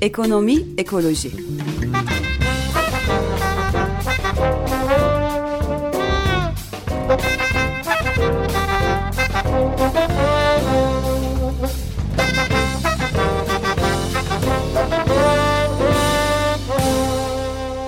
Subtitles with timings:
[0.00, 1.30] Ekonomi, ekoloji.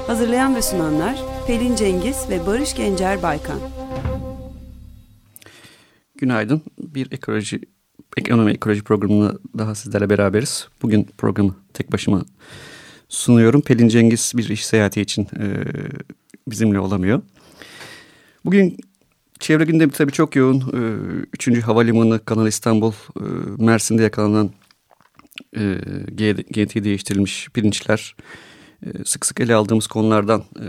[0.07, 1.17] Hazırlayan ve sunanlar
[1.47, 3.76] Pelin Cengiz ve Barış Gencer Baykan.
[6.19, 6.63] Günaydın.
[6.79, 7.61] Bir ekoloji
[8.17, 10.69] ekonomi ekoloji programında daha sizlerle beraberiz.
[10.83, 12.25] Bugün programı tek başıma
[13.09, 13.61] sunuyorum.
[13.61, 15.65] Pelin Cengiz bir iş seyahati için e,
[16.49, 17.23] bizimle olamıyor.
[18.45, 18.77] Bugün
[19.41, 20.61] çevre gündemi tabii çok yoğun.
[20.61, 20.81] E,
[21.33, 23.23] üçüncü havalimanı Kanal İstanbul, e,
[23.59, 24.51] Mersin'de yakalanan
[25.57, 25.79] e,
[26.51, 28.17] genetiği değiştirilmiş pirinçler,
[28.87, 30.67] e, sık sık ele aldığımız konulardan e,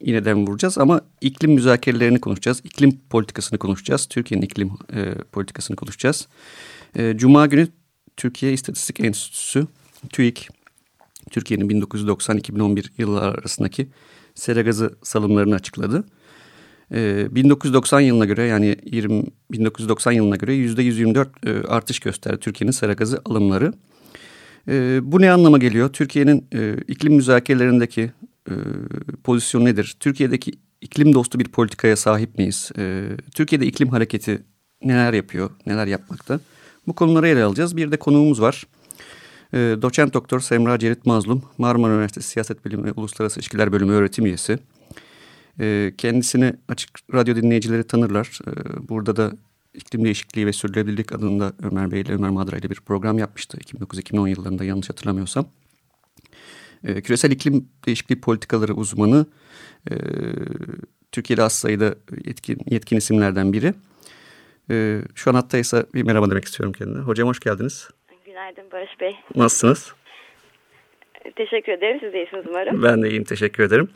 [0.00, 2.60] yine dem vuracağız ama iklim müzakerelerini konuşacağız.
[2.64, 4.06] İklim politikasını konuşacağız.
[4.06, 6.28] Türkiye'nin iklim e, politikasını konuşacağız.
[6.96, 7.68] E, Cuma günü
[8.16, 9.66] Türkiye İstatistik Enstitüsü,
[10.08, 10.48] TÜİK,
[11.30, 13.88] Türkiye'nin 1990-2011 yılları arasındaki
[14.34, 16.04] sera gazı salımlarını açıkladı.
[16.94, 22.92] E, 1990 yılına göre yani 20, 1990 yılına göre %124 e, artış gösterdi Türkiye'nin sera
[22.92, 23.72] gazı alımları.
[24.68, 25.92] E, bu ne anlama geliyor?
[25.92, 28.10] Türkiye'nin e, iklim müzakerelerindeki
[28.50, 28.54] e,
[29.24, 29.96] pozisyonu nedir?
[30.00, 32.70] Türkiye'deki iklim dostu bir politikaya sahip miyiz?
[32.78, 34.42] E, Türkiye'de iklim hareketi
[34.84, 36.40] neler yapıyor, neler yapmakta?
[36.86, 37.76] Bu konuları ele alacağız.
[37.76, 38.66] Bir de konuğumuz var.
[39.52, 44.26] E, doçent doktor Semra Cerit Mazlum, Marmara Üniversitesi Siyaset Bilimi ve Uluslararası İlişkiler Bölümü öğretim
[44.26, 44.58] üyesi.
[45.60, 48.38] E, kendisini açık radyo dinleyicileri tanırlar.
[48.46, 48.52] E,
[48.88, 49.32] burada da
[49.74, 53.58] iklim değişikliği ve sürdürülebilirlik adında Ömer Bey ile Ömer Madra ile bir program yapmıştı.
[53.58, 55.46] 2009-2010 yıllarında yanlış hatırlamıyorsam.
[56.84, 59.26] E, küresel iklim değişikliği politikaları uzmanı.
[59.90, 59.94] E,
[61.12, 63.74] Türkiye'de az sayıda yetkin, yetkin isimlerden biri.
[64.70, 66.98] E, şu an hattaysa bir merhaba demek istiyorum kendine.
[66.98, 67.88] Hocam hoş geldiniz.
[68.26, 69.16] Günaydın Barış Bey.
[69.36, 69.92] Nasılsınız?
[71.36, 71.98] Teşekkür ederim.
[72.00, 72.82] Siz de iyisiniz umarım.
[72.82, 73.24] Ben de iyiyim.
[73.24, 73.88] Teşekkür ederim.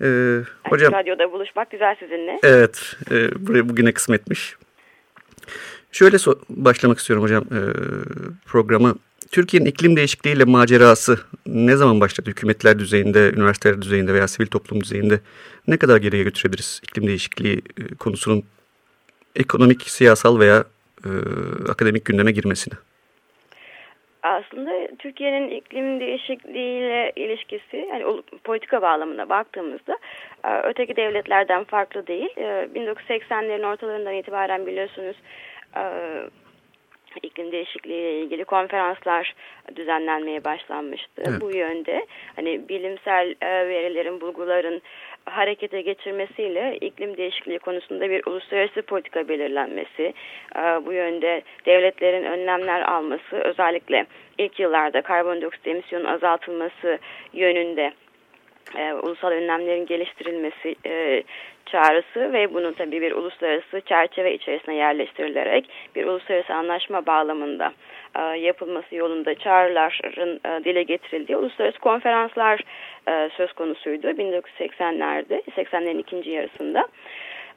[0.00, 2.40] Ee, hocam, radyoda buluşmak güzel sizinle.
[2.42, 2.96] Evet.
[3.10, 4.56] E, buraya bugüne kısmetmiş.
[5.92, 7.60] Şöyle so başlamak istiyorum hocam e,
[8.46, 8.94] programı.
[9.32, 11.16] Türkiye'nin iklim değişikliğiyle macerası
[11.46, 12.30] ne zaman başladı?
[12.30, 15.20] Hükümetler düzeyinde, üniversiteler düzeyinde veya sivil toplum düzeyinde
[15.68, 18.44] ne kadar geriye götürebiliriz iklim değişikliği e, konusunun
[19.36, 20.64] ekonomik, siyasal veya
[21.04, 21.10] e,
[21.70, 22.74] akademik gündeme girmesini?
[24.22, 29.98] Aslında Türkiye'nin iklim değişikliğiyle ilişkisi yani politika bağlamına baktığımızda
[30.44, 32.30] e, öteki devletlerden farklı değil.
[32.36, 35.16] 1980'lerin e, ortalarından itibaren biliyorsunuz
[37.22, 39.34] iklim değişikliği ile ilgili konferanslar
[39.76, 41.22] düzenlenmeye başlanmıştı.
[41.28, 41.40] Evet.
[41.40, 42.06] Bu yönde
[42.36, 44.82] hani bilimsel verilerin, bulguların
[45.24, 50.14] harekete geçirmesiyle iklim değişikliği konusunda bir uluslararası politika belirlenmesi,
[50.86, 54.06] bu yönde devletlerin önlemler alması, özellikle
[54.38, 56.98] ilk yıllarda karbondioksit emisyonun azaltılması
[57.32, 57.92] yönünde
[58.78, 61.22] e, ulusal önlemlerin geliştirilmesi e,
[61.66, 67.72] çağrısı ve bunun tabii bir uluslararası çerçeve içerisine yerleştirilerek bir uluslararası anlaşma bağlamında
[68.16, 72.60] e, yapılması yolunda çağrıların e, dile getirildiği uluslararası konferanslar
[73.08, 76.88] e, söz konusuydu 1980'lerde, 80'lerin ikinci yarısında.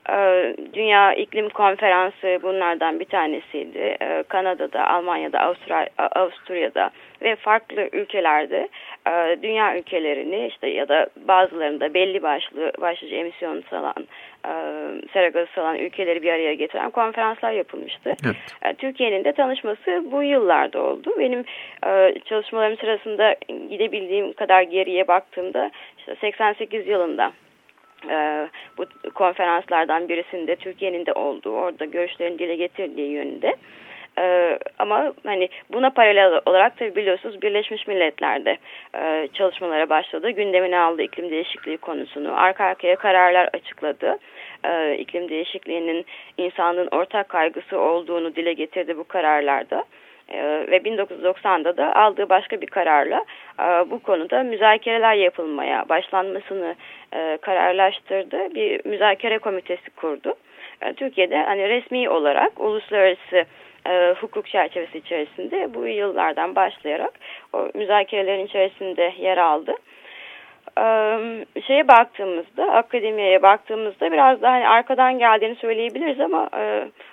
[0.09, 3.97] E, Dünya İklim Konferansı bunlardan bir tanesiydi.
[4.01, 6.89] E, Kanada'da, Almanya'da, Avustra Avusturya'da
[7.21, 8.69] ve farklı ülkelerde
[9.07, 14.07] e, dünya ülkelerini işte ya da bazılarında belli başlı başlıca emisyon salan
[15.13, 18.16] sera gazı salan ülkeleri bir araya getiren konferanslar yapılmıştı.
[18.25, 18.77] Evet.
[18.77, 21.13] Türkiye'nin de tanışması bu yıllarda oldu.
[21.19, 21.43] Benim
[22.25, 23.35] çalışmalarım sırasında
[23.69, 27.31] gidebildiğim kadar geriye baktığımda işte 88 yılında
[28.09, 33.55] e, bu konferanslardan birisinde Türkiye'nin de olduğu, orada görüşlerini dile getirdiği yönünde.
[34.19, 38.57] Ee, ama hani buna paralel olarak tabi biliyorsunuz Birleşmiş Milletler'de
[38.97, 40.29] e, çalışmalara başladı.
[40.29, 42.39] Gündemine aldı iklim değişikliği konusunu.
[42.39, 44.17] Arka arkaya kararlar açıkladı.
[44.66, 46.05] Ee, iklim değişikliğinin
[46.37, 49.84] insanlığın ortak kaygısı olduğunu dile getirdi bu kararlarda.
[50.35, 53.26] Ee, ve 1990'da da aldığı başka bir kararla
[53.59, 56.76] e, bu konuda müzakereler yapılmaya başlanmasını
[57.14, 58.55] e, kararlaştırdı.
[58.55, 60.34] Bir müzakere komitesi kurdu.
[60.82, 63.46] E, Türkiye'de hani resmi olarak uluslararası
[64.22, 67.14] hukuk çerçevesi içerisinde bu yıllardan başlayarak
[67.53, 69.76] o müzakerelerin içerisinde yer aldı
[71.67, 76.49] şeye baktığımızda, akademiye baktığımızda biraz daha hani arkadan geldiğini söyleyebiliriz ama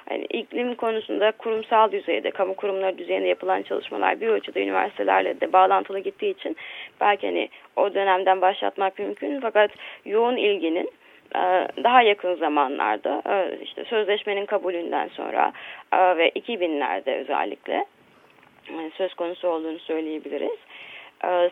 [0.09, 5.99] hani iklim konusunda kurumsal düzeyde, kamu kurumları düzeyinde yapılan çalışmalar bir ölçüde üniversitelerle de bağlantılı
[5.99, 6.56] gittiği için
[7.00, 9.41] belki hani o dönemden başlatmak mümkün.
[9.41, 9.70] Fakat
[10.05, 10.91] yoğun ilginin
[11.85, 13.23] daha yakın zamanlarda
[13.62, 15.53] işte sözleşmenin kabulünden sonra
[15.93, 17.85] ve 2000'lerde özellikle
[18.94, 20.58] söz konusu olduğunu söyleyebiliriz.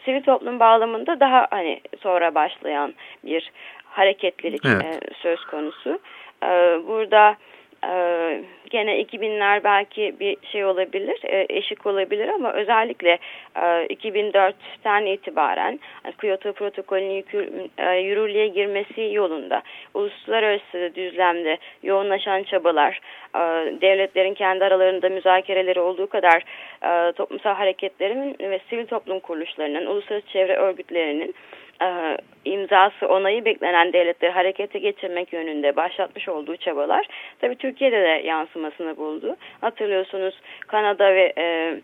[0.04, 2.94] Sivil toplum bağlamında daha hani sonra başlayan
[3.24, 3.52] bir
[3.84, 5.02] hareketlilik evet.
[5.22, 5.98] söz konusu.
[6.88, 7.36] Burada
[7.84, 13.18] ee, gene 2000'ler belki bir şey olabilir, e, eşik olabilir ama özellikle
[13.56, 19.62] e, 2004'ten itibaren yani Kyoto protokolünün e, yürürlüğe girmesi yolunda
[19.94, 23.00] uluslararası düzlemde yoğunlaşan çabalar,
[23.34, 23.38] e,
[23.80, 26.44] devletlerin kendi aralarında müzakereleri olduğu kadar
[26.82, 31.34] e, toplumsal hareketlerin ve sivil toplum kuruluşlarının, uluslararası çevre örgütlerinin
[31.82, 37.06] e, imzası onayı beklenen devletleri harekete geçirmek yönünde başlatmış olduğu çabalar
[37.40, 39.36] tabii Türkiye'de de yansımasını buldu.
[39.60, 40.34] Hatırlıyorsunuz
[40.66, 41.74] Kanada ve e,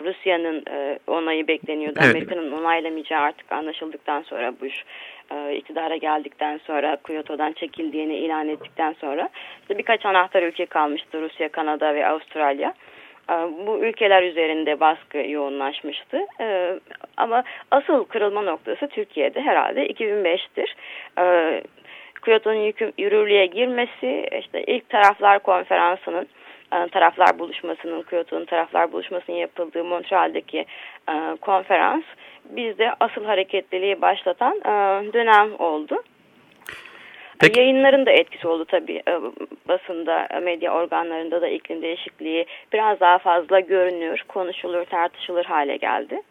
[0.00, 1.98] Rusya'nın e, onayı bekleniyordu.
[2.02, 2.10] Evet.
[2.10, 4.84] Amerika'nın onaylamayacağı artık anlaşıldıktan sonra Bush
[5.30, 9.28] e, iktidara geldikten sonra Kyoto'dan çekildiğini ilan ettikten sonra
[9.60, 12.74] işte birkaç anahtar ülke kalmıştı Rusya, Kanada ve Avustralya.
[13.30, 13.34] Ee,
[13.66, 16.18] bu ülkeler üzerinde baskı yoğunlaşmıştı.
[16.40, 16.78] Ee,
[17.16, 20.74] ama asıl kırılma noktası Türkiye'de herhalde 2005'tir.
[21.18, 21.62] Ee,
[22.24, 26.26] Kyoto'nun yürürlüğe girmesi, işte ilk taraflar konferansının
[26.72, 30.66] e, taraflar buluşmasının, Kyoto'nun taraflar buluşmasının yapıldığı Montreal'deki
[31.08, 32.04] e, konferans
[32.44, 34.72] bizde asıl hareketliliği başlatan e,
[35.12, 36.02] dönem oldu.
[37.40, 37.60] Peki.
[37.60, 39.12] Yayınların da etkisi oldu tabii e,
[39.68, 46.22] basında, medya organlarında da iklim değişikliği biraz daha fazla görünür, konuşulur, tartışılır hale geldi.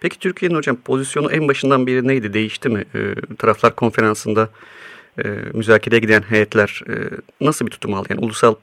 [0.00, 2.34] Peki Türkiye'nin hocam pozisyonu en başından beri neydi?
[2.34, 2.84] Değişti mi?
[2.94, 3.00] E,
[3.36, 4.48] taraflar konferansında
[5.18, 6.94] e, müzakereye giden heyetler e,
[7.40, 8.06] nasıl bir tutum aldı?
[8.10, 8.54] Yani ulusal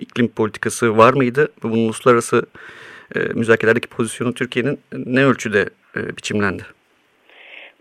[0.00, 1.52] iklim politikası var mıydı?
[1.62, 2.46] Bunun uluslararası
[3.16, 6.62] e, müzakerelerdeki pozisyonu Türkiye'nin ne ölçüde e, biçimlendi?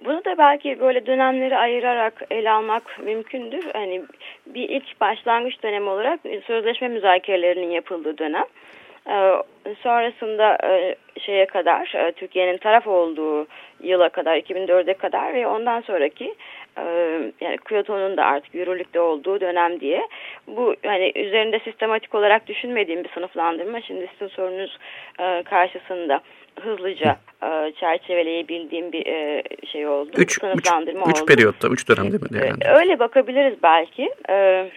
[0.05, 3.65] Bunu da belki böyle dönemleri ayırarak ele almak mümkündür.
[3.73, 4.01] Hani
[4.45, 8.45] bir ilk başlangıç dönemi olarak sözleşme müzakerelerinin yapıldığı dönem.
[9.09, 9.33] Ee,
[9.83, 13.47] sonrasında e, şeye kadar e, Türkiye'nin taraf olduğu
[13.83, 16.35] yıla kadar 2004'e kadar ve ondan sonraki
[16.77, 16.83] e,
[17.41, 20.07] yani Kyoto'nun da artık yürürlükte olduğu dönem diye
[20.47, 24.77] bu hani üzerinde sistematik olarak düşünmediğim bir sınıflandırma şimdi sizin sorunuz
[25.45, 26.21] karşısında
[26.61, 30.11] hızlıca e, çerçeveleyebildiğim bir e, şey oldu.
[30.17, 30.67] Üç, üç,
[31.07, 32.53] üç periyotta, üç dönemde mi?
[32.61, 34.09] E, öyle bakabiliriz belki.
[34.29, 34.67] E,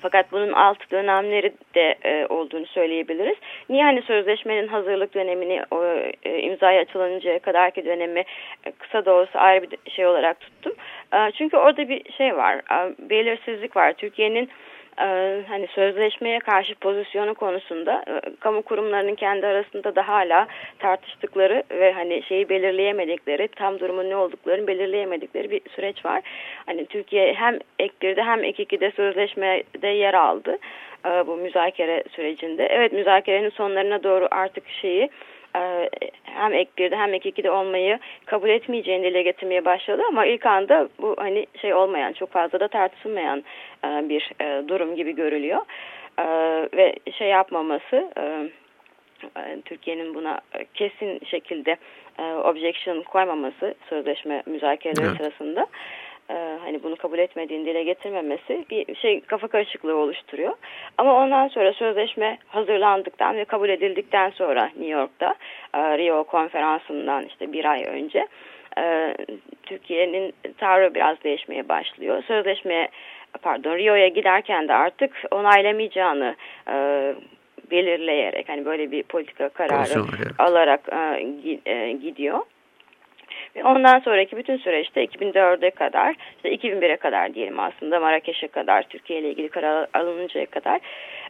[0.00, 3.36] fakat bunun alt dönemleri de e, olduğunu söyleyebiliriz.
[3.68, 5.84] Niye hani sözleşmenin hazırlık dönemini o,
[6.22, 8.24] e, imzaya açılıncaya kadarki dönemi
[8.64, 10.72] e, kısa da olsa ayrı bir şey olarak tuttum.
[11.14, 13.92] E, çünkü orada bir şey var, e, belirsizlik var.
[13.92, 14.48] Türkiye'nin e,
[15.48, 20.46] hani sözleşmeye karşı pozisyonu konusunda e, kamu kurumlarının kendi arasında da hala
[20.78, 26.22] tartıştıkları ve hani şeyi belirleyemedikleri tam durumun ne olduklarını belirleyemedikleri bir süreç var.
[26.66, 30.58] Hani Türkiye hem ek 1'de hem ek 2'de sözleşmede yer aldı
[31.06, 32.66] e, bu müzakere sürecinde.
[32.66, 35.10] Evet müzakerenin sonlarına doğru artık şeyi e,
[36.24, 40.88] hem ek 1'de hem ek 2'de olmayı kabul etmeyeceğini dile getirmeye başladı ama ilk anda
[40.98, 43.44] bu hani şey olmayan çok fazla da tartışılmayan
[43.84, 45.60] e, bir e, durum gibi görülüyor
[46.76, 48.10] ve şey yapmaması
[49.64, 50.40] Türkiye'nin buna
[50.74, 51.76] kesin şekilde
[52.44, 55.16] objection koymaması sözleşme müzakereleri evet.
[55.16, 55.66] sırasında
[56.30, 60.54] e, hani bunu kabul etmediğini dile getirmemesi bir şey kafa karışıklığı oluşturuyor.
[60.98, 65.34] Ama ondan sonra sözleşme hazırlandıktan ve kabul edildikten sonra New York'ta
[65.74, 68.26] e, Rio konferansından işte bir ay önce
[68.78, 69.14] e,
[69.62, 72.22] Türkiye'nin tavrı biraz değişmeye başlıyor.
[72.22, 72.88] Sözleşmeye
[73.42, 76.36] pardon Rio'ya giderken de artık onaylamayacağını
[76.68, 76.74] e,
[77.70, 80.04] belirleyerek hani böyle bir politika kararı
[80.38, 82.38] alarak e, e, gidiyor.
[83.62, 89.30] Ondan sonraki bütün süreçte 2004'e kadar, işte 2001'e kadar diyelim aslında Marrakeş'e kadar, Türkiye ile
[89.30, 90.80] ilgili karar alınıncaya kadar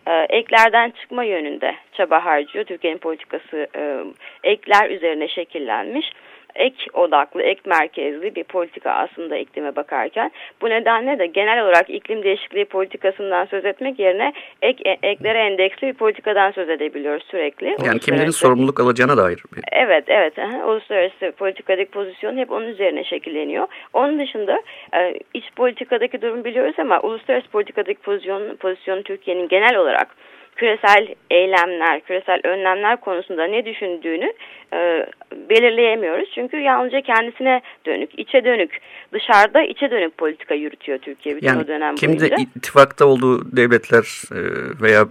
[0.07, 2.65] e, eklerden çıkma yönünde çaba harcıyor.
[2.65, 4.05] Türkiye'nin politikası e,
[4.45, 6.13] ekler üzerine şekillenmiş
[6.55, 10.31] ek odaklı, ek merkezli bir politika aslında iklime bakarken.
[10.63, 14.33] Bu nedenle de genel olarak iklim değişikliği politikasından söz etmek yerine
[14.63, 17.77] ek, e, eklere endeksli bir politikadan söz edebiliyoruz sürekli.
[17.87, 19.43] Yani kimlerin sorumluluk alacağına dair.
[19.73, 20.39] Evet, evet.
[20.39, 20.67] Aha.
[20.67, 23.67] Uluslararası politikadaki pozisyon hep onun üzerine şekilleniyor.
[23.93, 24.63] Onun dışında
[24.95, 30.09] e, iç politikadaki durum biliyoruz ama uluslararası politikadaki pozisyon, pozisyon Türkiye'nin genel olarak
[30.57, 34.33] küresel eylemler, küresel önlemler konusunda ne düşündüğünü
[34.73, 35.07] e,
[35.51, 36.29] belirleyemiyoruz.
[36.35, 38.79] Çünkü yalnızca kendisine dönük, içe dönük,
[39.13, 42.29] dışarıda içe dönük politika yürütüyor Türkiye bütün yani, o dönem boyunca.
[42.29, 44.41] Kimde ittifakta olduğu devletler e,
[44.83, 45.07] veya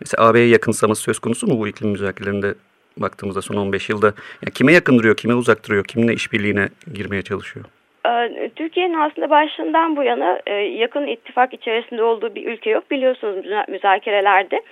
[0.00, 2.54] mesela AB'ye yakınsaması söz konusu mu bu iklim müzakerelerinde
[2.96, 4.06] baktığımızda son 15 yılda?
[4.42, 7.64] Yani kime yakın duruyor, kime uzak duruyor, kiminle işbirliğine girmeye çalışıyor?
[8.06, 12.90] Ee, Türkiye'nin aslında başından bu yana e, yakın ittifak içerisinde olduğu bir ülke yok.
[12.90, 14.62] Biliyorsunuz müzakerelerde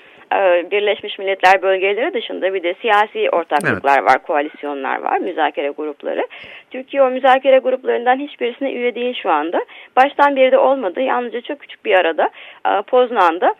[0.71, 4.11] Birleşmiş Milletler bölgeleri dışında bir de siyasi ortaklıklar evet.
[4.11, 6.27] var, koalisyonlar var, müzakere grupları.
[6.71, 9.65] Türkiye o müzakere gruplarından hiçbirisine üye değil şu anda.
[9.97, 11.01] Baştan beri de olmadı.
[11.01, 12.31] Yalnızca çok küçük bir arada
[12.67, 13.55] e, Poznan'da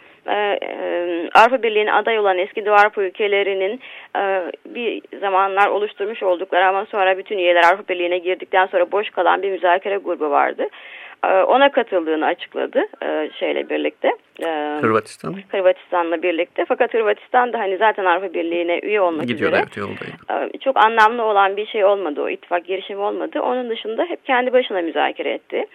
[1.35, 3.81] Avrupa Birliği'ne aday olan eski Doğu Avrupa ülkelerinin
[4.67, 9.51] bir zamanlar oluşturmuş oldukları ama sonra bütün üyeler Avrupa Birliği'ne girdikten sonra boş kalan bir
[9.51, 10.69] müzakere grubu vardı.
[11.25, 12.87] Ona katıldığını açıkladı
[13.39, 14.11] şeyle birlikte.
[14.81, 15.35] Hırvatistan.
[15.49, 16.65] Hırvatistan'la birlikte.
[16.65, 19.63] Fakat Hırvatistan da hani zaten Avrupa Birliği'ne üye olmak Gidiyor, üzere.
[19.63, 20.59] Evet, yoldaydı.
[20.59, 22.23] Çok anlamlı olan bir şey olmadı.
[22.23, 23.41] O ittifak girişimi olmadı.
[23.41, 25.67] Onun dışında hep kendi başına müzakere etti.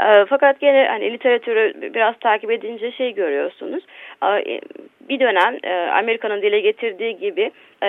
[0.00, 3.84] E, fakat gene hani literatürü biraz takip edince şey görüyorsunuz.
[4.24, 4.60] E,
[5.08, 7.50] bir dönem e, Amerika'nın dile getirdiği gibi
[7.82, 7.88] e,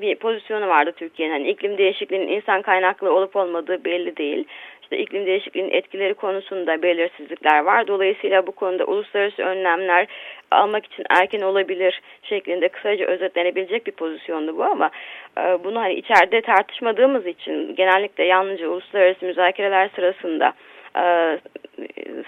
[0.00, 1.32] bir pozisyonu vardı Türkiye'nin.
[1.32, 4.44] Hani iklim değişikliğinin insan kaynaklı olup olmadığı belli değil.
[4.86, 7.86] İşte iklim değişikliğinin etkileri konusunda belirsizlikler var.
[7.86, 10.06] Dolayısıyla bu konuda uluslararası önlemler
[10.50, 14.90] almak için erken olabilir şeklinde kısaca özetlenebilecek bir pozisyondu bu ama
[15.38, 20.52] e, bunu hani içeride tartışmadığımız için genellikle yalnızca uluslararası müzakereler sırasında
[20.98, 21.38] e,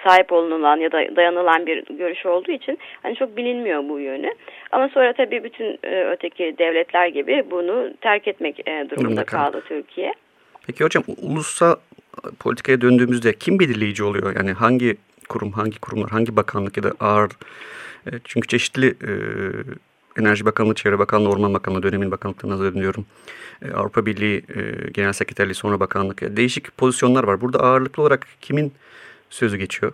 [0.04, 4.34] sahip olunan ya da dayanılan bir görüş olduğu için hani çok bilinmiyor bu yönü.
[4.72, 10.12] Ama sonra tabii bütün e, öteki devletler gibi bunu terk etmek e, durumunda kaldı Türkiye.
[10.66, 11.74] Peki hocam ulusal
[12.38, 14.36] politikaya döndüğümüzde kim belirleyici oluyor?
[14.36, 14.96] Yani hangi
[15.28, 17.30] kurum, hangi kurumlar, hangi bakanlık ya da ağır
[18.24, 18.94] çünkü çeşitli
[20.18, 23.06] Enerji Bakanlığı, Çevre Bakanlığı, Orman Bakanlığı dönemin bakanlıklarına ediyorum.
[23.62, 26.22] E, Avrupa Birliği e, Genel Sekreterliği sonra bakanlık.
[26.22, 27.40] Yani değişik pozisyonlar var.
[27.40, 28.72] Burada ağırlıklı olarak kimin
[29.30, 29.92] sözü geçiyor?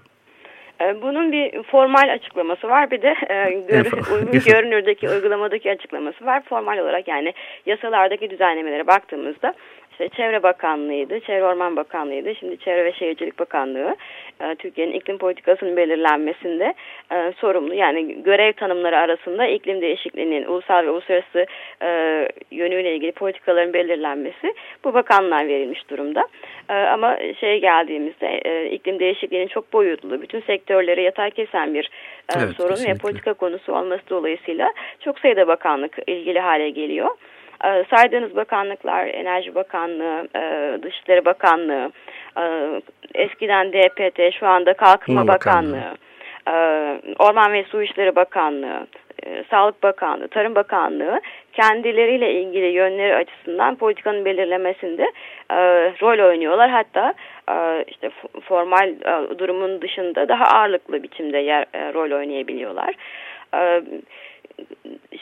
[0.81, 6.43] E, bunun bir formal açıklaması var bir de e, gör, uygun görünürdeki uygulamadaki açıklaması var.
[6.49, 7.33] Formal olarak yani
[7.67, 9.55] yasalardaki düzenlemelere baktığımızda
[9.95, 13.97] işte Çevre Bakanlığı'ydı, Çevre Orman Bakanlığı'ydı, şimdi Çevre ve Şehircilik Bakanlığı
[14.41, 16.75] e, Türkiye'nin iklim politikasının belirlenmesinde
[17.13, 17.75] e, sorumlu.
[17.75, 21.47] Yani görev tanımları arasında iklim değişikliğinin ulusal ve uluslararası
[21.83, 21.89] e,
[22.51, 26.29] yönüyle ilgili politikaların belirlenmesi bu bakanlığa verilmiş durumda.
[26.69, 31.85] E, ama şey geldiğimizde e, iklim değişikliğinin çok boyutlu, bütün sektörlere yatay kesen bir
[32.29, 32.95] e, evet, sorun kesinlikle.
[32.95, 37.11] ve politika konusu olması dolayısıyla çok sayıda bakanlık ilgili hale geliyor.
[37.65, 40.43] E, saydığınız bakanlıklar, Enerji Bakanlığı, e,
[40.83, 41.93] Dışişleri Bakanlığı,
[42.39, 42.43] e,
[43.15, 45.83] eskiden DPT, şu anda Kalkınma Bakanlığı,
[46.47, 48.87] Bakanlığı, Orman ve Su İşleri Bakanlığı,
[49.51, 51.21] Sağlık Bakanlığı, Tarım Bakanlığı
[51.53, 55.03] kendileriyle ilgili yönleri açısından politikanın belirlemesinde
[55.51, 55.57] e,
[56.01, 56.71] rol oynuyorlar.
[56.71, 57.15] Hatta
[57.51, 58.11] e, işte
[58.43, 62.95] formal e, durumun dışında daha ağırlıklı biçimde yer, e, rol oynayabiliyorlar.
[63.55, 63.83] E,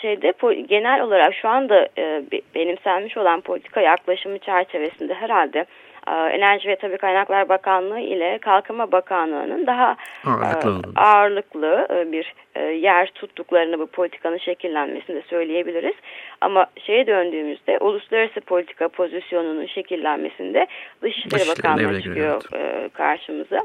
[0.00, 0.32] şeyde
[0.68, 2.22] genel olarak şu anda e,
[2.54, 5.66] benimsenmiş olan politika yaklaşımı çerçevesinde herhalde
[6.06, 9.96] Enerji ve Tabi Kaynaklar Bakanlığı ile Kalkınma Bakanlığı'nın daha
[10.26, 15.94] ağırlıklı, e, ağırlıklı e, bir e, yer tuttuklarını bu politikanın şekillenmesinde söyleyebiliriz.
[16.40, 20.66] Ama şeye döndüğümüzde uluslararası politika pozisyonunun şekillenmesinde
[21.02, 23.60] Dışişleri Bakanlığı çıkıyor e, karşımıza.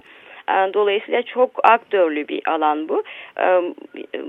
[0.49, 3.03] Ee, dolayısıyla çok aktörlü bir alan bu.
[3.39, 3.61] Ee,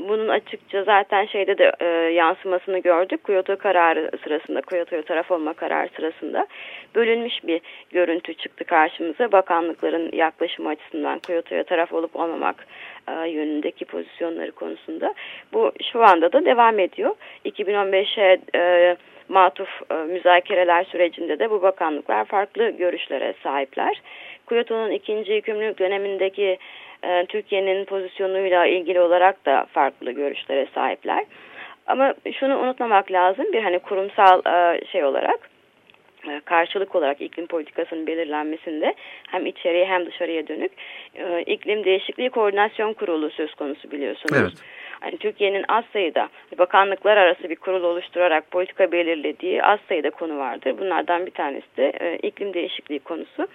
[0.08, 3.24] bunun açıkça zaten şeyde de e, yansımasını gördük.
[3.24, 6.46] Kyoto kararı sırasında, Kyoto'ya taraf olma kararı sırasında
[6.94, 7.60] bölünmüş bir
[7.90, 9.32] görüntü çıktı karşımıza.
[9.32, 12.66] Bakanlıkların yaklaşımı açısından Kyoto'ya taraf olup olmamak
[13.08, 15.14] e, yönündeki pozisyonları konusunda.
[15.52, 17.14] Bu şu anda da devam ediyor.
[17.44, 18.96] 2015'e e,
[19.28, 24.02] matuf e, müzakereler sürecinde de bu bakanlıklar farklı görüşlere sahipler.
[24.48, 26.58] Kyoto'nun ikinci yükümlülük dönemindeki
[27.02, 31.24] e, Türkiye'nin pozisyonuyla ilgili olarak da farklı görüşlere sahipler.
[31.86, 35.50] Ama şunu unutmamak lazım bir hani kurumsal e, şey olarak
[36.28, 38.94] e, karşılık olarak iklim politikasının belirlenmesinde
[39.30, 40.72] hem içeriye hem dışarıya dönük
[41.14, 44.40] e, iklim değişikliği koordinasyon kurulu söz konusu biliyorsunuz.
[44.40, 44.52] Evet.
[45.02, 46.28] Yani Türkiye'nin az sayıda
[46.58, 50.78] bakanlıklar arası bir kurul oluşturarak politika belirlediği az sayıda konu vardır.
[50.78, 53.46] Bunlardan bir tanesi de e, iklim değişikliği konusu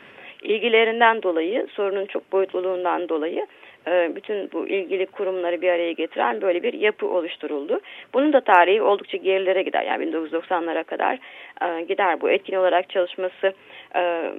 [0.44, 3.48] ilgilerinden dolayı, sorunun çok boyutluluğundan dolayı
[3.88, 7.80] e, bütün bu ilgili kurumları bir araya getiren böyle bir yapı oluşturuldu.
[8.14, 9.84] Bunun da tarihi oldukça gerilere gider.
[9.84, 11.20] Yani 1990'lara kadar
[11.62, 12.30] e, gider bu.
[12.30, 13.54] Etkin olarak çalışması
[13.96, 14.32] e,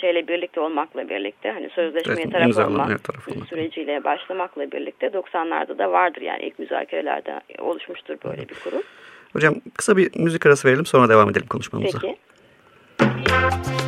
[0.00, 6.22] şeyle birlikte olmakla birlikte hani sözleşmeye evet, taraf taraf süreciyle başlamakla birlikte 90'larda da vardır.
[6.22, 8.82] Yani ilk müzakerelerde oluşmuştur böyle bir kurum.
[9.32, 11.98] Hocam kısa bir müzik arası verelim sonra devam edelim konuşmamıza.
[11.98, 13.81] Peki.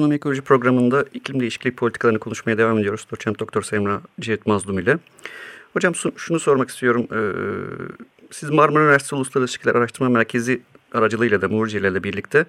[0.00, 3.06] Ekonomi Ekoloji programında iklim değişikliği politikalarını konuşmaya devam ediyoruz.
[3.10, 4.98] Doçent Doktor Semra Cihet Mazlum ile.
[5.72, 7.08] Hocam şunu sormak istiyorum.
[7.12, 7.32] Ee,
[8.30, 10.60] siz Marmara Üniversitesi Uluslararası İlişkiler Araştırma Merkezi
[10.92, 12.44] aracılığıyla da Murci ile birlikte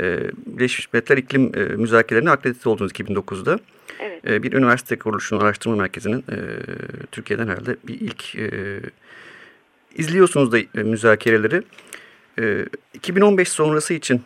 [0.00, 3.58] e, Birleşmiş Milletler İklim e, Müzakerelerine akredite oldunuz 2009'da.
[4.00, 4.24] Evet.
[4.28, 6.24] E, bir üniversite kuruluşunun araştırma merkezinin
[7.12, 8.34] Türkiye'den herhalde bir ilk
[9.96, 11.62] izliyorsunuz da müzakereleri.
[12.38, 14.22] E, 2015 sonrası için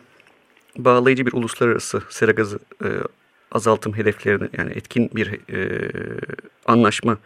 [0.77, 2.87] bağlayıcı bir uluslararası sera gazı e,
[3.51, 5.89] azaltım hedeflerini yani etkin bir e,
[6.65, 7.17] anlaşma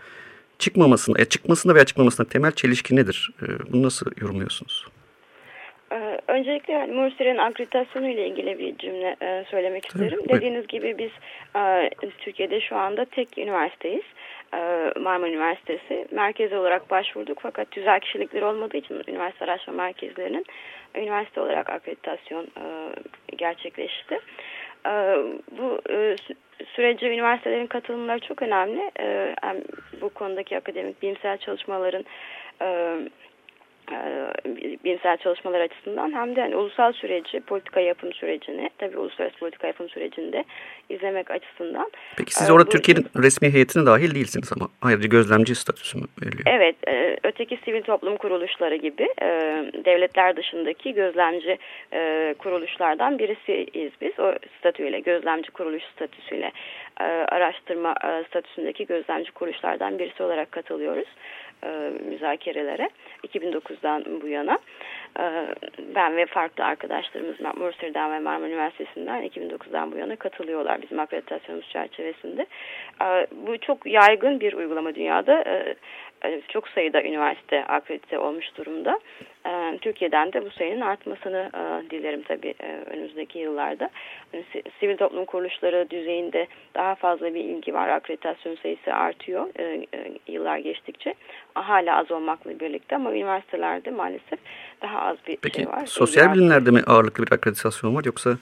[0.60, 3.32] çıkmamasına, e, çıkmasında veya çıkmamasında temel çelişki nedir?
[3.42, 4.86] E, bunu nasıl yorumluyorsunuz?
[5.92, 10.18] Ee, öncelikle yani Mursi'nin akreditasyonu ile ilgili bir cümle e, söylemek Tabii, isterim.
[10.18, 10.36] Buyurun.
[10.38, 11.12] Dediğiniz gibi biz
[11.56, 14.04] e, Türkiye'de şu anda tek üniversiteyiz.
[14.54, 16.08] E, Marmara Üniversitesi.
[16.12, 20.46] Merkezi olarak başvurduk fakat tüzel kişilikleri olmadığı için üniversite araştırma merkezlerinin
[20.96, 22.92] üniversite olarak akreditasyon e,
[23.36, 24.20] gerçekleşti.
[24.86, 24.92] E,
[25.52, 25.82] bu
[26.76, 28.92] sürece üniversitelerin katılımları çok önemli.
[30.02, 32.06] Bu konudaki akademik bilimsel çalışmaların
[34.84, 39.90] bilimsel çalışmalar açısından hem de hani ulusal süreci, politika yapım sürecini, tabii uluslararası politika yapım
[39.90, 40.44] sürecinde
[40.90, 41.92] izlemek açısından.
[42.18, 46.06] Peki siz e, orada bu, Türkiye'nin resmi heyetine dahil değilsiniz ama ayrıca gözlemci statüsü mü
[46.22, 46.44] veriliyor?
[46.48, 49.28] Evet, e, öteki sivil toplum kuruluşları gibi e,
[49.86, 51.58] devletler dışındaki gözlemci
[51.94, 54.20] e, kuruluşlardan birisiyiz biz.
[54.20, 56.52] O statüyle, gözlemci kuruluş statüsüyle
[57.00, 61.08] e, araştırma e, statüsündeki gözlemci kuruluşlardan birisi olarak katılıyoruz
[61.64, 62.90] e, müzakerelere
[63.28, 64.60] 2009'dan bu yana.
[65.20, 65.24] E,
[65.96, 72.46] ben ve farklı arkadaşlarımız Mercer'den ve Marmara Üniversitesi'nden 2009'dan bu yana katılıyorlar bizim akreditasyonumuz çerçevesinde.
[73.02, 75.44] E, bu çok yaygın bir uygulama dünyada.
[75.48, 75.76] E,
[76.48, 79.00] çok sayıda üniversite akredite olmuş durumda.
[79.46, 82.54] E, Türkiye'den de bu sayının artmasını e, dilerim tabii
[82.86, 83.90] önümüzdeki yıllarda.
[84.32, 84.46] Hani
[84.80, 87.90] sivil toplum kuruluşları düzeyinde daha fazla bir ilgi var.
[87.90, 89.48] Akreditasyon sayısı artıyor
[90.28, 91.14] yıllar geçtikçe.
[91.54, 94.40] Hala az olmakla birlikte ama üniversitelerde maalesef
[94.82, 95.80] daha az bir Peki, şey var.
[95.80, 98.38] Peki sosyal bilimlerde mi ağırlıklı bir akreditasyon var yoksa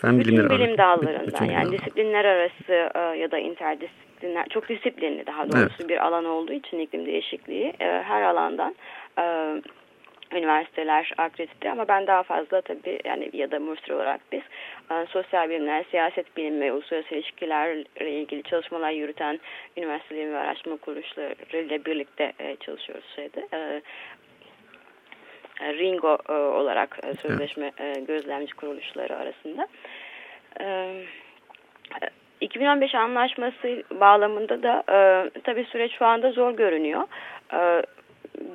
[0.00, 2.72] fen bütün bilimleri bilim dallarından bütün yani disiplinler arası
[3.18, 5.88] ya da interdisipliner disiplinler, çok disiplinli daha doğrusu evet.
[5.88, 8.74] bir alan olduğu için iklim değişikliği e, her alandan
[9.18, 9.22] e,
[10.32, 14.42] üniversiteler akredite ama ben daha fazla tabii yani ya da Mursir olarak biz
[14.90, 19.40] e, sosyal bilimler, siyaset bilimi ve uluslararası ilişkilerle ilgili çalışmalar yürüten
[19.76, 23.48] üniversitelerin ve araştırma kuruluşlarıyla birlikte e, çalışıyoruz şeyde.
[23.52, 23.82] E,
[25.60, 29.68] e Ringo e, olarak e, sözleşme e, gözlemci kuruluşları arasında.
[30.60, 30.66] E,
[32.40, 37.02] 2015 anlaşması bağlamında da e, tabii süreç şu anda zor görünüyor.
[37.52, 37.82] E,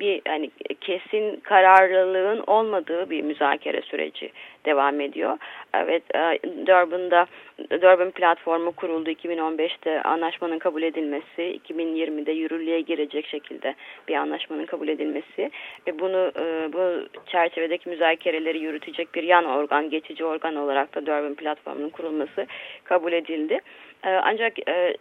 [0.00, 0.50] bir yani
[0.80, 4.32] kesin kararlılığın olmadığı bir müzakere süreci
[4.64, 5.38] devam ediyor.
[5.74, 7.26] Evet, e, Durban'da
[7.70, 13.74] Durban platformu kuruldu 2015'te anlaşmanın kabul edilmesi, 2020'de yürürlüğe girecek şekilde
[14.08, 15.50] bir anlaşmanın kabul edilmesi
[15.86, 21.34] ve bunu e, bu çerçevedeki müzakereleri yürütecek bir yan organ, geçici organ olarak da Durban
[21.34, 22.46] platformunun kurulması
[22.84, 23.60] kabul edildi.
[24.04, 24.52] E, ancak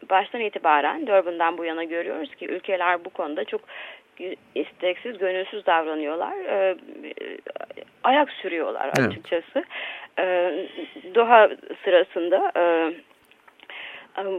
[0.10, 3.62] baştan itibaren Durban'dan bu yana görüyoruz ki ülkeler bu konuda çok
[4.56, 6.34] isteksiz, gönülsüz davranıyorlar.
[6.38, 6.76] E,
[8.04, 9.64] ayak sürüyorlar açıkçası.
[10.18, 10.70] Evet.
[11.06, 11.50] E, Doha
[11.84, 12.94] sırasında e,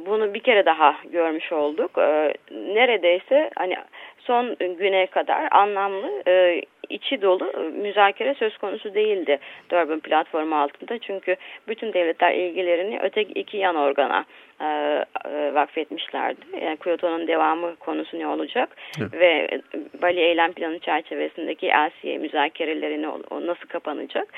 [0.07, 1.99] bunu bir kere daha görmüş olduk.
[1.99, 3.77] E, neredeyse hani
[4.19, 9.39] son güne kadar anlamlı e, içi dolu müzakere söz konusu değildi
[9.71, 10.99] Durban platformu altında.
[10.99, 11.37] Çünkü
[11.69, 14.25] bütün devletler ilgilerini öteki iki yan organa
[15.55, 16.41] vakfetmişlerdi.
[16.63, 19.13] Yani Kyoto'nun devamı konusu ne olacak evet.
[19.13, 19.61] ve
[20.03, 24.29] Bali Eylem Planı çerçevesindeki LCA müzakerelerini o nasıl kapanacak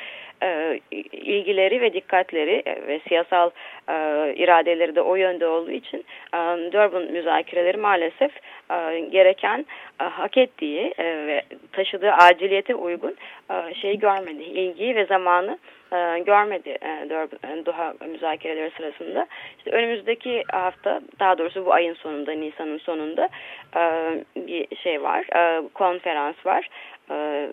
[0.42, 0.80] e,
[1.12, 3.50] ilgileri ve dikkatleri ve siyasal
[3.88, 3.94] e,
[4.36, 6.38] iradeleri de o yönde olduğu için e,
[6.72, 8.32] Durban müzakereleri maalesef
[8.70, 9.66] e, gereken
[10.00, 13.16] e, hak ettiği e, ve taşıdığı aciliyete uygun
[13.50, 14.42] e, şeyi görmedi.
[14.42, 15.58] ilgiyi ve zamanı
[15.94, 19.26] e, görmedi e, Durban, Doha müzakereleri sırasında.
[19.58, 23.28] İşte önümüzdeki hafta daha doğrusu bu ayın sonunda Nisan'ın sonunda
[23.76, 23.82] e,
[24.36, 25.24] bir şey var.
[25.36, 26.68] E, konferans var.
[27.10, 27.48] E,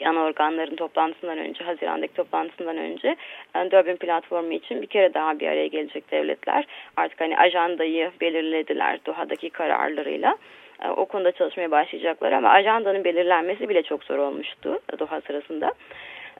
[0.00, 3.16] yan organların toplantısından önce, Haziran'daki toplantısından önce
[3.54, 6.64] yani Durbin platformu için bir kere daha bir araya gelecek devletler.
[6.96, 10.36] Artık hani ajandayı belirlediler Doha'daki kararlarıyla.
[10.84, 15.72] E, o konuda çalışmaya başlayacaklar ama ajandanın belirlenmesi bile çok zor olmuştu Doha sırasında.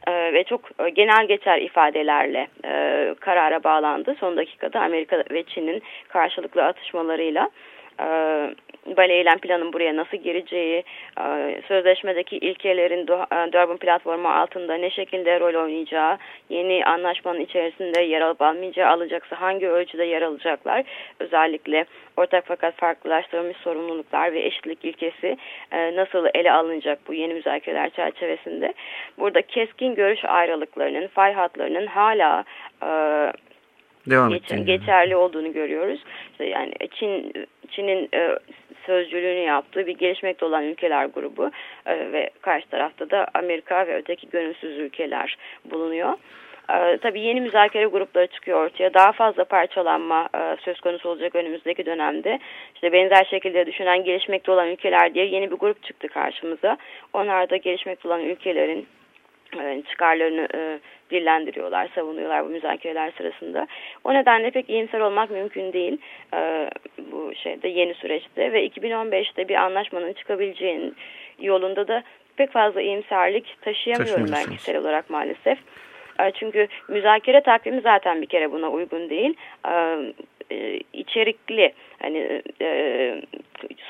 [0.09, 4.17] Ee, ve çok e, genel geçer ifadelerle e, karara bağlandı.
[4.21, 7.51] Son dakikada Amerika ve Çin'in karşılıklı atışmalarıyla
[8.97, 10.85] Bale Eylem Planı'nın buraya nasıl gireceği,
[11.21, 18.21] e, sözleşmedeki ilkelerin e, Durban platformu altında ne şekilde rol oynayacağı, yeni anlaşmanın içerisinde yer
[18.21, 20.85] alıp almayacağı, alacaksa hangi ölçüde yer alacaklar,
[21.19, 21.85] özellikle
[22.17, 25.37] ortak fakat farklılaştırılmış sorumluluklar ve eşitlik ilkesi
[25.73, 28.75] e, nasıl ele alınacak bu yeni müzakereler çerçevesinde.
[29.19, 32.45] Burada keskin görüş ayrılıklarının, fay hatlarının hala
[34.07, 36.01] Devam geç, geçerli olduğunu görüyoruz.
[36.33, 37.33] İşte yani Çin
[37.71, 38.39] Çin'in e,
[38.87, 41.51] sözcülüğünü yaptığı bir gelişmekte olan ülkeler grubu
[41.87, 46.15] e, ve karşı tarafta da Amerika ve öteki gönülsüz ülkeler bulunuyor.
[46.71, 48.95] Ee, tabii yeni müzakere grupları çıkıyor ortaya.
[48.95, 52.39] Daha fazla parçalanma e, söz konusu olacak önümüzdeki dönemde.
[52.75, 56.77] İşte benzer şekilde düşünen gelişmekte olan ülkeler diye yeni bir grup çıktı karşımıza.
[57.13, 58.87] Onlar da gelişmekte olan ülkelerin
[59.61, 60.79] e, çıkarlarını e,
[61.11, 63.67] dillendiriyorlar, savunuyorlar bu müzakereler sırasında.
[64.05, 65.99] O nedenle pek iyimser olmak mümkün değil
[66.35, 66.71] e,
[67.13, 70.97] bu şeyde yeni süreçte ve 2015'te bir anlaşmanın çıkabileceğinin
[71.39, 72.03] yolunda da
[72.37, 75.59] pek fazla iyimserlik taşıyamıyorum ben kişisel olarak maalesef.
[76.21, 79.35] E, çünkü müzakere takvimi zaten bir kere buna uygun değil.
[79.69, 79.97] E,
[80.51, 82.43] e, içerikli hani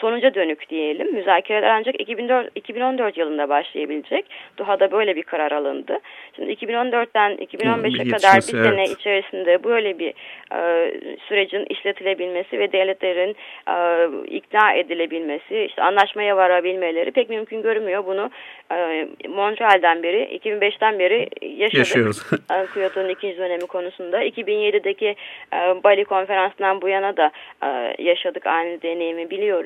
[0.00, 1.14] sonuca dönük diyelim.
[1.14, 4.26] Müzakereler ancak 2004, 2014 yılında başlayabilecek.
[4.58, 5.98] Doha'da böyle bir karar alındı.
[6.36, 8.70] Şimdi 2014'ten 2015'e kadar bir evet.
[8.70, 10.14] sene içerisinde böyle bir
[10.54, 10.92] e,
[11.28, 13.36] sürecin işletilebilmesi ve devletlerin
[13.68, 14.06] e,
[14.36, 18.06] ikna edilebilmesi, işte anlaşmaya varabilmeleri pek mümkün görünmüyor.
[18.06, 18.30] Bunu
[18.72, 21.78] e, Montreal'den beri, 2005'ten beri yaşadık.
[21.78, 22.22] Yaşıyoruz.
[22.74, 24.24] Kyoto'nun ikinci dönemi konusunda.
[24.24, 25.16] 2007'deki
[25.52, 27.30] e, Bali konferansından bu yana da
[27.62, 29.59] e, yaşadık aynı deneyimi biliyoruz.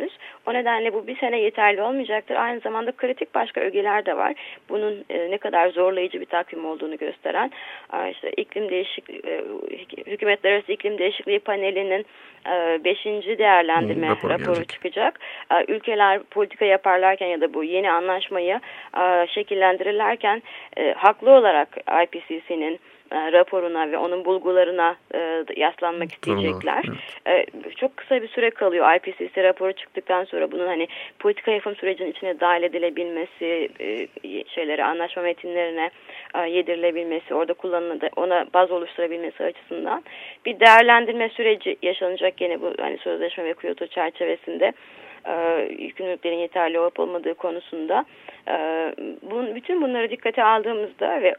[0.47, 2.35] O nedenle bu bir sene yeterli olmayacaktır.
[2.35, 4.35] Aynı zamanda kritik başka ögeler de var.
[4.69, 7.51] Bunun e, ne kadar zorlayıcı bir takvim olduğunu gösteren
[7.93, 9.45] e, işte iklim değişikliği, e,
[10.07, 12.07] hükümetler arası iklim değişikliği panelinin
[12.47, 14.69] e, beşinci değerlendirme rapor raporu gelecek.
[14.69, 15.21] çıkacak.
[15.51, 18.61] E, ülkeler politika yaparlarken ya da bu yeni anlaşmayı
[18.99, 20.43] e, şekillendirirlerken
[20.77, 21.69] e, haklı olarak
[22.05, 22.81] IPCC'nin
[23.14, 26.85] e, raporuna ve onun bulgularına e, yaslanmak isteyecekler.
[27.27, 27.48] Evet.
[27.48, 32.11] E, çok kısa bir süre kalıyor IPCC raporu çıktıktan sonra bunun hani politika yapım sürecinin
[32.11, 34.09] içine dahil edilebilmesi, e,
[34.48, 35.90] şeyleri anlaşma metinlerine
[36.35, 40.05] e, yedirilebilmesi, orada kullanılan ona baz oluşturabilmesi açısından
[40.46, 44.72] bir değerlendirme süreci yaşanacak gene bu hani sözleşme ve Kyoto çerçevesinde
[45.27, 48.05] e, yükümlülüklerin yeterli olup olmadığı konusunda
[48.48, 48.55] e,
[49.22, 51.35] bun, bütün bunları dikkate aldığımızda ve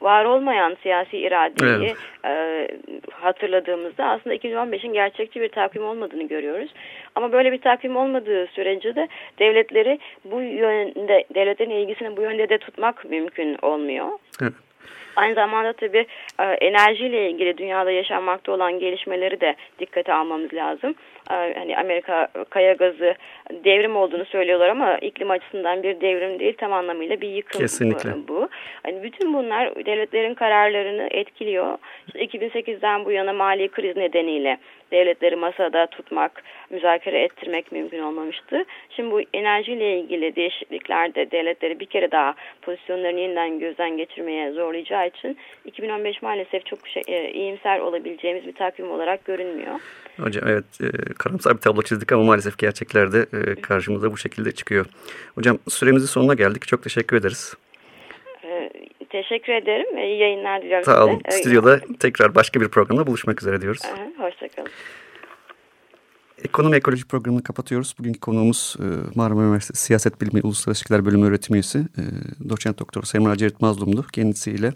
[0.00, 1.96] var olmayan siyasi iradeyi evet.
[2.24, 2.68] e,
[3.12, 6.70] hatırladığımızda aslında 2015'in gerçekçi bir takvim olmadığını görüyoruz.
[7.14, 9.08] Ama böyle bir takvim olmadığı sürece de
[9.38, 14.08] devletleri bu yönde, devletlerin ilgisini bu yönde de tutmak mümkün olmuyor.
[14.42, 14.52] Evet.
[15.16, 16.06] Aynı zamanda tabii
[16.38, 20.94] e, enerjiyle ilgili dünyada yaşanmakta olan gelişmeleri de dikkate almamız lazım.
[21.30, 23.14] Hani Amerika kaya gazı
[23.64, 28.10] devrim olduğunu söylüyorlar ama iklim açısından bir devrim değil tam anlamıyla bir yıkım Kesinlikle.
[28.28, 28.48] bu.
[28.82, 31.78] Hani bütün bunlar devletlerin kararlarını etkiliyor.
[32.06, 34.58] İşte 2008'den bu yana mali kriz nedeniyle
[34.92, 38.64] devletleri masada tutmak, müzakere ettirmek mümkün olmamıştı.
[38.90, 45.36] Şimdi bu enerjiyle ilgili değişikliklerde devletleri bir kere daha pozisyonlarını yeniden gözden geçirmeye zorlayacağı için
[45.64, 49.80] 2015 maalesef çok şey, e, iyimser olabileceğimiz bir takvim olarak görünmüyor.
[50.22, 54.86] Hocam evet e, karamsar bir tablo çizdik ama maalesef gerçeklerde e, karşımıza bu şekilde çıkıyor.
[55.34, 56.66] Hocam süremizin sonuna geldik.
[56.66, 57.54] Çok teşekkür ederiz.
[58.44, 58.70] E,
[59.10, 59.98] teşekkür ederim.
[59.98, 61.20] İyi yayınlar diliyorum Sağ olun.
[61.28, 61.42] Size.
[61.42, 63.82] Stüdyoda tekrar başka bir programda buluşmak üzere diyoruz.
[64.18, 64.70] Hoşçakalın.
[66.44, 67.94] Ekonomi Ekoloji programını kapatıyoruz.
[67.98, 72.02] Bugünkü konuğumuz e, Marmara Üniversitesi Siyaset Bilimi Uluslararası İlişkiler Bölümü öğretim üyesi e,
[72.48, 74.06] doçent doktor Semra Cerit Mazlum'du.
[74.12, 74.72] Kendisiyle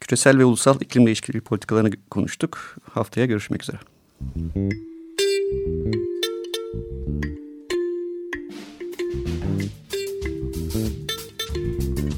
[0.00, 2.76] küresel ve ulusal iklim değişikliği politikalarını konuştuk.
[2.92, 3.76] Haftaya görüşmek üzere.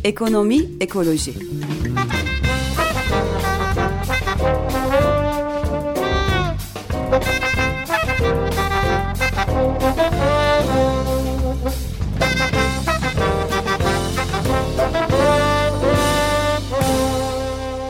[0.04, 1.32] Ekonomi Ekoloji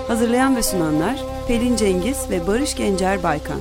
[0.09, 1.19] Hazırlayan ve sunanlar
[1.49, 3.61] Pelin Cengiz ve Barış Gencer Baykan.